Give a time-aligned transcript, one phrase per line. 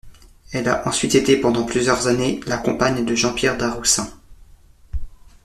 [0.51, 4.09] Elle a ensuite été pendant plusieurs années la compagne de Jean-Pierre Darroussin.